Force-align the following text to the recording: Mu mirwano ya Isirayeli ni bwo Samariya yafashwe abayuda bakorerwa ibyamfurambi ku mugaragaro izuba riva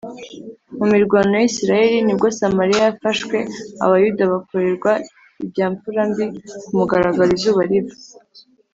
Mu 0.77 0.85
mirwano 0.93 1.31
ya 1.37 1.47
Isirayeli 1.49 1.99
ni 2.03 2.13
bwo 2.17 2.27
Samariya 2.37 2.81
yafashwe 2.87 3.37
abayuda 3.83 4.23
bakorerwa 4.33 4.91
ibyamfurambi 5.43 6.23
ku 6.65 6.71
mugaragaro 6.79 7.29
izuba 7.37 7.61
riva 7.69 7.95